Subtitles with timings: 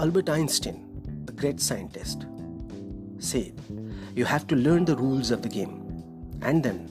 [0.00, 0.78] Albert Einstein,
[1.26, 2.24] the great scientist,
[3.18, 3.52] said,
[4.14, 5.74] You have to learn the rules of the game,
[6.40, 6.88] and then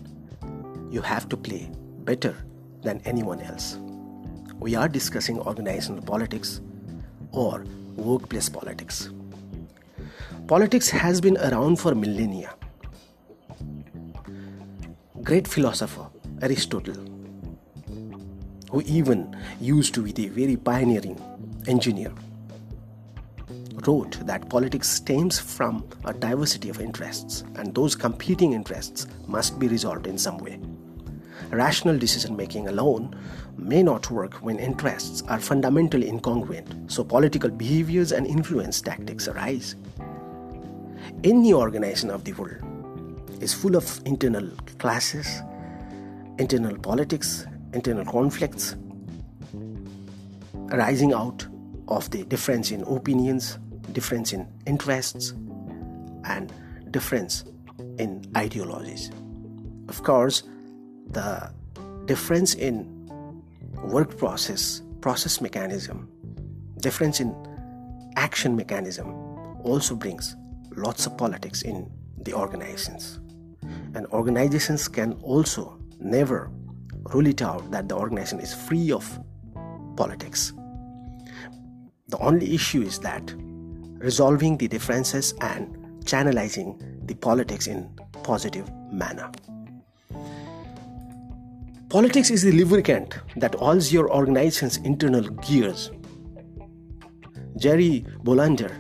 [0.92, 1.72] you have to play
[2.04, 2.36] better
[2.84, 3.80] than anyone else.
[4.60, 6.62] We are discussing organizational politics
[7.32, 7.66] or
[7.96, 9.10] workplace politics.
[10.46, 12.54] Politics has been around for millennia.
[15.24, 16.06] Great philosopher
[16.44, 16.94] Aristotle,
[18.70, 21.20] who even used to be the very pioneering
[21.68, 22.14] engineer,
[23.88, 29.68] wrote that politics stems from a diversity of interests, and those competing interests must be
[29.68, 30.60] resolved in some way.
[31.52, 33.16] Rational decision making alone
[33.58, 39.76] may not work when interests are fundamentally incongruent, so political behaviors and influence tactics arise.
[41.24, 42.62] Any organization of the world
[43.42, 45.42] is full of internal clashes,
[46.38, 48.76] internal politics, internal conflicts
[50.72, 51.48] arising out
[51.88, 53.58] of the difference in opinions,
[53.90, 55.34] difference in interests,
[56.26, 56.54] and
[56.92, 57.44] difference
[57.98, 59.12] in ideologies.
[59.88, 60.44] Of course,
[61.12, 61.52] the
[62.06, 62.88] difference in
[63.84, 66.10] work process, process mechanism,
[66.82, 67.36] difference in
[68.16, 69.14] action mechanism
[69.64, 70.36] also brings
[70.76, 71.90] lots of politics in
[72.24, 73.20] the organizations.
[73.96, 76.52] And organizations can also never
[77.14, 79.20] rule it out that the organization is free of
[79.96, 80.54] politics.
[82.08, 83.34] The only issue is that
[84.00, 87.90] resolving the differences and channelizing the politics in
[88.24, 89.32] positive manner.
[91.90, 95.92] Politics is the lubricant that oils your organization's internal gears.
[97.58, 98.72] Jerry Bolander,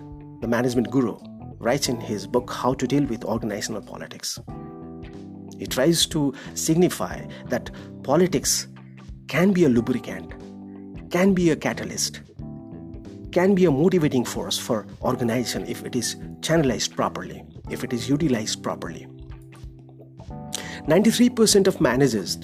[0.42, 1.18] the management guru,
[1.58, 4.40] writes in his book How to Deal with Organizational Politics.
[5.58, 7.72] He tries to signify that
[8.04, 8.68] politics
[9.28, 10.32] can be a lubricant,
[11.10, 12.22] can be a catalyst,
[13.32, 18.10] can be a motivating force for organization if it is channelized properly, if it is
[18.10, 19.08] utilized properly.
[20.88, 22.38] 93% of managers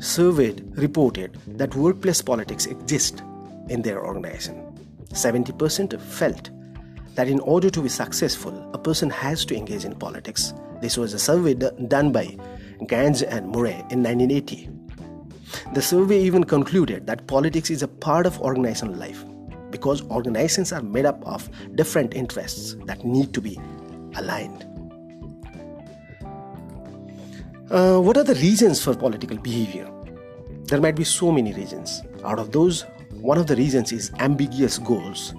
[0.00, 3.22] surveyed reported that workplace politics exist
[3.68, 4.64] in their organization.
[5.12, 6.50] 70% felt
[7.14, 10.54] that in order to be successful, a person has to engage in politics.
[10.80, 12.36] This was a survey d- done by
[12.86, 14.70] Gandz and Murray in 1980.
[15.74, 19.24] The survey even concluded that politics is a part of organizational life
[19.70, 23.58] because organizations are made up of different interests that need to be
[24.16, 24.64] aligned.
[27.70, 29.90] Uh, what are the reasons for political behavior?
[30.64, 32.02] There might be so many reasons.
[32.24, 35.34] Out of those, one of the reasons is ambiguous goals.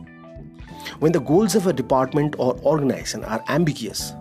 [1.00, 4.14] When the goals of a department or organization are ambiguous,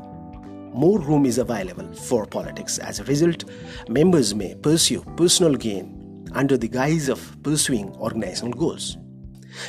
[0.72, 2.78] more room is available for politics.
[2.78, 3.44] As a result,
[3.88, 8.96] members may pursue personal gain under the guise of pursuing organizational goals.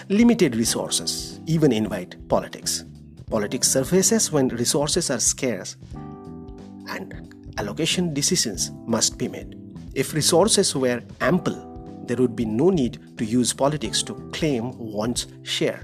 [0.09, 2.83] Limited resources even invite politics.
[3.29, 5.75] Politics surfaces when resources are scarce
[6.89, 9.55] and allocation decisions must be made.
[9.93, 15.27] If resources were ample, there would be no need to use politics to claim one's
[15.43, 15.83] share.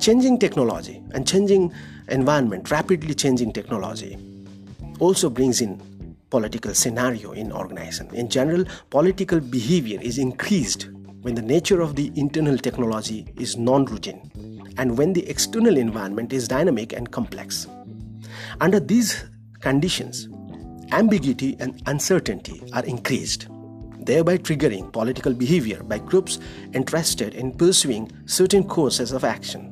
[0.00, 1.72] Changing technology and changing
[2.08, 4.18] environment, rapidly changing technology,
[4.98, 5.80] also brings in
[6.30, 8.12] political scenario in organization.
[8.12, 10.88] In general, political behavior is increased
[11.24, 14.30] when the nature of the internal technology is non-routine
[14.76, 17.66] and when the external environment is dynamic and complex.
[18.60, 19.24] Under these
[19.60, 20.28] conditions,
[20.92, 23.48] ambiguity and uncertainty are increased,
[24.00, 26.40] thereby triggering political behavior by groups
[26.74, 29.70] interested in pursuing certain courses of action.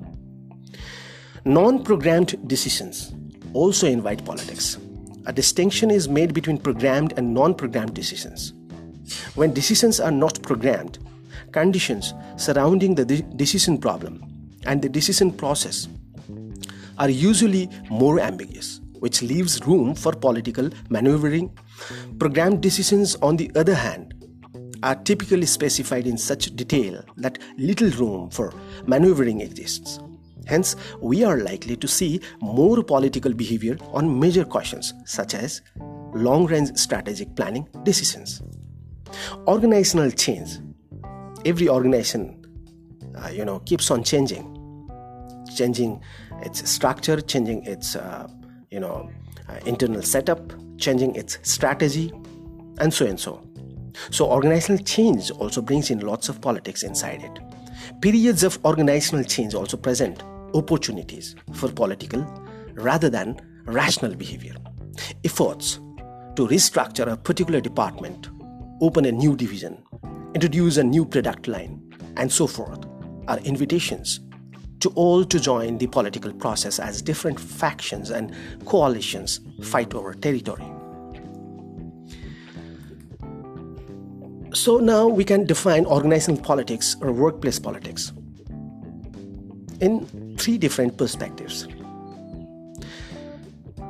[1.44, 3.14] Non programmed decisions
[3.52, 4.78] also invite politics.
[5.26, 8.54] A distinction is made between programmed and non programmed decisions.
[9.34, 10.98] When decisions are not programmed,
[11.50, 14.22] conditions surrounding the de- decision problem
[14.66, 15.88] and the decision process
[16.98, 21.50] are usually more ambiguous which leaves room for political maneuvering.
[22.20, 24.14] Programmed decisions, on the other hand,
[24.84, 28.54] are typically specified in such detail that little room for
[28.86, 29.98] maneuvering exists.
[30.46, 35.62] Hence, we are likely to see more political behavior on major questions such as
[36.14, 38.40] long range strategic planning decisions.
[39.48, 40.58] Organizational change.
[41.44, 42.44] Every organization,
[43.16, 44.44] uh, you know, keeps on changing,
[45.56, 46.00] changing
[46.42, 48.28] its structure, changing its uh,
[48.70, 49.10] you know
[49.48, 50.52] uh, internal setup
[50.82, 52.12] changing its strategy
[52.78, 53.40] and so and so.
[54.10, 57.38] So organizational change also brings in lots of politics inside it.
[58.00, 60.22] Periods of organizational change also present
[60.54, 62.22] opportunities for political
[62.74, 64.56] rather than rational behavior.
[65.24, 65.74] Efforts
[66.36, 68.28] to restructure a particular department
[68.80, 69.84] open a new division
[70.34, 71.80] introduce a new product line
[72.16, 72.84] and so forth
[73.28, 74.20] are invitations
[74.80, 78.34] to all to join the political process as different factions and
[78.64, 80.64] coalitions fight over territory.
[84.54, 88.12] So now we can define organizational politics or workplace politics
[89.80, 91.68] in three different perspectives.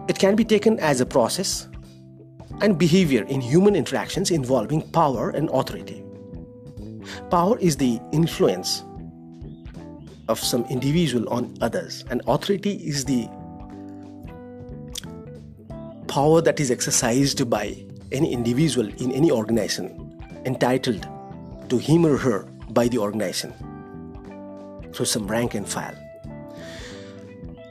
[0.08, 1.68] It can be taken as a process
[2.60, 6.04] and behavior in human interactions involving power and authority.
[7.30, 8.84] Power is the influence
[10.28, 13.28] of some individual on others, and authority is the
[16.08, 17.76] power that is exercised by
[18.12, 21.08] any individual in any organization entitled
[21.68, 23.52] to him or her by the organization
[24.92, 25.96] through some rank and file.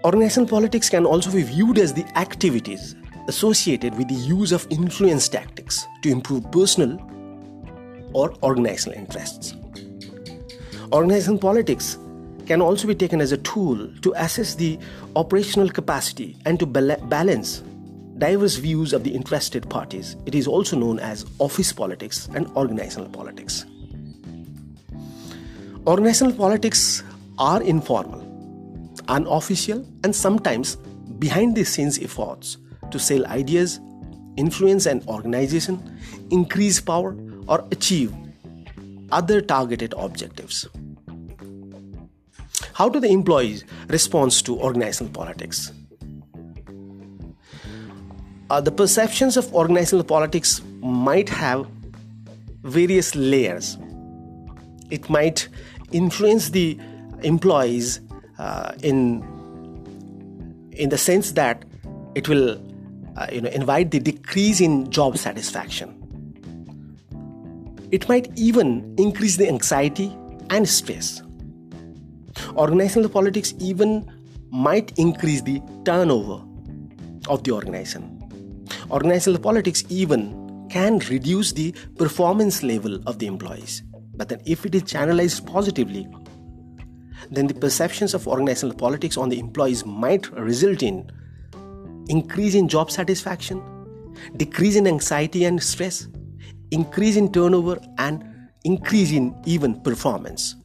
[0.04, 2.96] Organizational politics can also be viewed as the activities
[3.28, 6.98] associated with the use of influence tactics to improve personal
[8.14, 9.54] or organizational interests.
[10.92, 11.98] Organizational politics
[12.46, 14.78] can also be taken as a tool to assess the
[15.16, 17.64] operational capacity and to balance
[18.18, 20.16] diverse views of the interested parties.
[20.26, 23.66] It is also known as office politics and organizational politics.
[25.88, 27.04] Organizational politics
[27.40, 28.22] are informal,
[29.08, 30.76] unofficial, and sometimes
[31.18, 32.58] behind the scenes efforts
[32.92, 33.80] to sell ideas,
[34.38, 36.00] influence an organization,
[36.30, 37.16] increase power,
[37.52, 38.12] or achieve
[39.12, 40.68] other targeted objectives.
[42.74, 45.72] How do the employees respond to organizational politics?
[48.52, 51.66] uh, the perceptions of organizational politics might have
[52.64, 53.78] various layers.
[54.90, 55.48] It might
[55.94, 56.78] influence the
[57.24, 58.02] employees
[58.38, 59.24] uh, in
[60.74, 61.64] in the sense that
[62.14, 62.62] it will
[63.16, 66.01] uh, you know invite the decrease in job satisfaction.
[67.92, 70.16] It might even increase the anxiety
[70.50, 71.22] and stress.
[72.56, 74.10] Organizational politics even
[74.50, 76.42] might increase the turnover
[77.28, 78.18] of the organization.
[78.90, 83.84] Organizational politics even can reduce the performance level of the employees.
[84.16, 86.08] But then, if it is channelized positively,
[87.30, 91.12] then the perceptions of organizational politics on the employees might result in
[92.08, 93.62] increase in job satisfaction,
[94.38, 96.08] decrease in anxiety and stress,
[96.72, 98.24] increase in turnover, and
[98.64, 100.56] increase in even performance.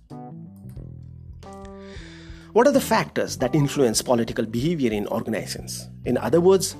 [2.52, 5.88] What are the factors that influence political behavior in organizations?
[6.06, 6.74] In other words,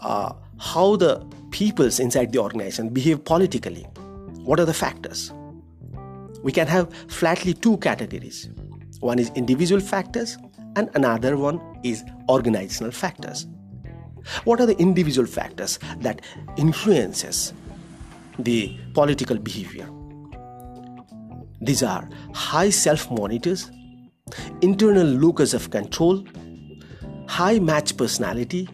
[0.00, 3.82] uh, how the peoples inside the organization behave politically.
[4.44, 5.32] What are the factors?
[6.42, 8.48] We can have flatly two categories.
[9.00, 10.36] One is individual factors
[10.76, 13.46] and another one is organizational factors.
[14.44, 16.22] What are the individual factors that
[16.56, 17.52] influences
[18.38, 19.88] the political behavior?
[21.60, 23.70] These are high self monitors,
[24.60, 26.24] internal locus of control,
[27.28, 28.68] high Mach personality,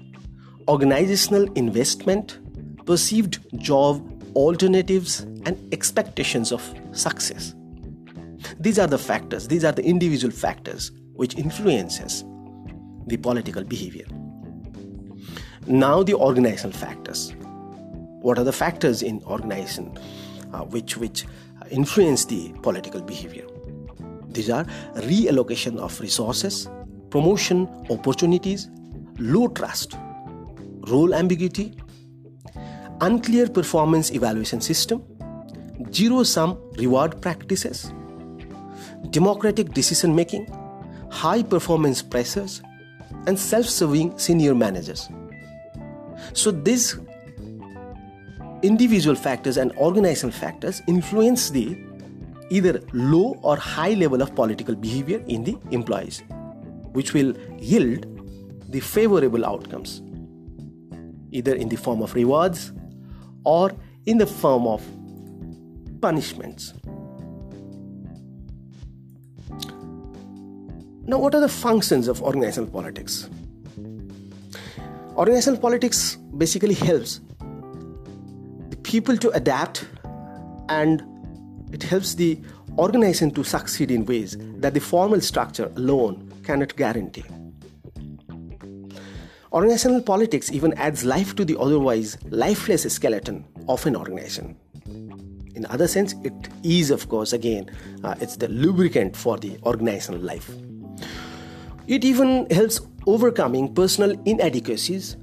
[0.68, 2.38] organizational investment,
[2.86, 7.54] perceived job alternatives, and expectations of success.
[8.58, 12.24] These are the factors, these are the individual factors which influences
[13.06, 14.06] the political behavior.
[15.66, 17.34] Now the organizational factors.
[18.20, 19.98] What are the factors in organization
[20.52, 21.24] uh, which which
[21.70, 23.46] influence the political behavior?
[24.28, 24.64] These are
[24.96, 26.68] reallocation of resources,
[27.10, 28.68] promotion opportunities,
[29.18, 29.96] low trust,
[30.88, 31.74] role ambiguity,
[33.00, 35.02] unclear performance evaluation system,
[35.92, 37.92] zero sum reward practices,
[39.10, 40.46] democratic decision making,
[41.10, 42.62] high performance pressures,
[43.26, 45.08] and self serving senior managers.
[46.32, 46.98] So, these
[48.62, 51.78] individual factors and organizational factors influence the
[52.50, 56.22] either low or high level of political behavior in the employees,
[56.92, 58.06] which will yield
[58.70, 60.02] the favorable outcomes
[61.32, 62.72] either in the form of rewards
[63.44, 63.72] or
[64.06, 64.82] in the form of
[66.00, 66.74] punishments.
[71.06, 73.28] Now, what are the functions of organizational politics?
[75.16, 77.20] Organizational politics basically helps
[78.90, 79.86] people to adapt
[80.68, 81.00] and
[81.72, 82.36] it helps the
[82.76, 87.22] organization to succeed in ways that the formal structure alone cannot guarantee.
[89.52, 94.56] Organizational politics even adds life to the otherwise lifeless skeleton of an organization.
[95.54, 97.70] In other sense, it is, of course, again,
[98.02, 100.50] uh, it's the lubricant for the organizational life.
[101.86, 105.16] It even helps overcoming personal inadequacies,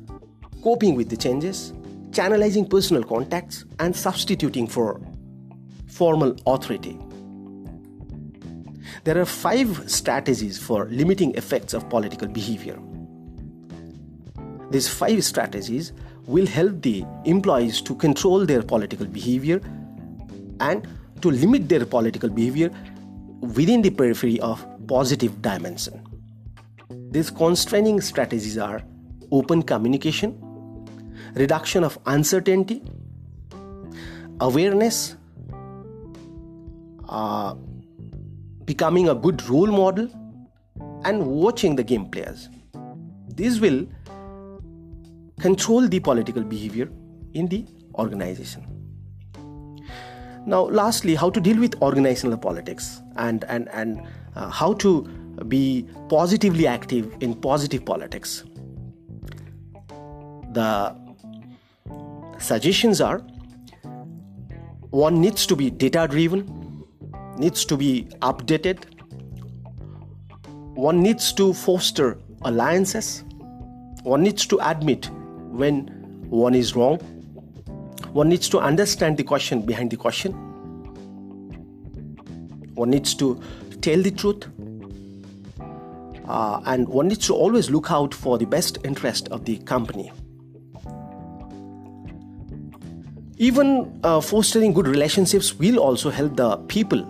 [0.63, 1.73] coping with the changes,
[2.17, 4.99] channelizing personal contacts, and substituting for
[5.87, 6.97] formal authority.
[9.03, 12.79] There are five strategies for limiting effects of political behavior.
[14.71, 15.93] These five strategies
[16.25, 19.61] will help the employees to control their political behavior
[20.59, 20.87] and
[21.21, 22.71] to limit their political behavior
[23.41, 26.03] within the periphery of positive dimension.
[27.11, 28.81] These constraining strategies are
[29.31, 30.35] open communication,
[31.33, 32.81] reduction of uncertainty,
[34.39, 35.15] awareness,
[37.09, 37.55] uh,
[38.65, 40.09] becoming a good role model,
[41.05, 42.49] and watching the game players.
[43.27, 43.87] This will
[45.39, 46.89] control the political behavior
[47.33, 48.65] in the organization.
[50.45, 55.01] Now, lastly, how to deal with organizational politics and and and uh, how to
[55.47, 58.43] be positively active in positive politics.
[60.53, 60.95] The
[62.39, 63.19] suggestions are
[64.91, 66.85] one needs to be data driven
[67.37, 68.85] needs to be updated
[70.75, 73.23] one needs to foster alliances
[74.03, 75.09] one needs to admit
[75.51, 75.87] when
[76.29, 76.97] one is wrong
[78.13, 80.33] one needs to understand the question behind the question
[82.75, 83.41] one needs to
[83.81, 84.45] tell the truth
[86.27, 90.11] uh, and one needs to always look out for the best interest of the company
[93.37, 97.05] even uh, fostering good relationships will also help the people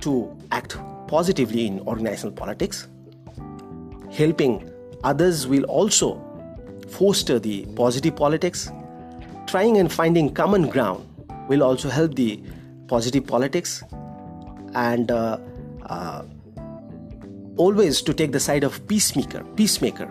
[0.00, 0.76] to act
[1.08, 2.86] positively in organizational politics.
[4.12, 4.70] Helping
[5.02, 6.20] others will also
[6.88, 8.70] foster the positive politics.
[9.46, 11.04] Trying and finding common ground
[11.48, 12.40] will also help the
[12.86, 13.82] positive politics.
[14.74, 15.38] And uh,
[15.86, 16.22] uh,
[17.56, 20.10] always to take the side of peacemaker peacemaker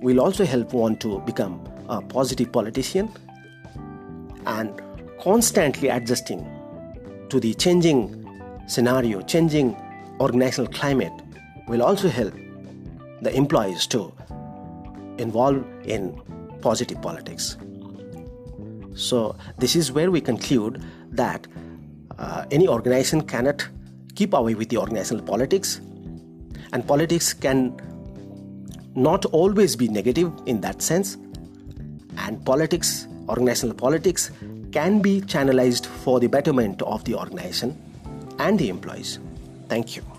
[0.00, 3.08] will also help one to become a positive politician
[4.46, 4.80] and
[5.20, 6.46] constantly adjusting
[7.28, 8.18] to the changing
[8.66, 9.76] scenario, changing
[10.20, 11.12] organizational climate
[11.68, 12.34] will also help
[13.22, 14.12] the employees to
[15.18, 16.20] involve in
[16.60, 17.56] positive politics.
[18.94, 20.82] So, this is where we conclude
[21.12, 21.46] that
[22.18, 23.66] uh, any organization cannot
[24.14, 25.80] keep away with the organizational politics,
[26.72, 27.80] and politics can
[28.94, 31.16] not always be negative in that sense,
[32.18, 34.30] and politics organizational politics
[34.72, 37.76] can be channelized for the betterment of the organization
[38.38, 39.18] and the employees.
[39.68, 40.11] Thank you.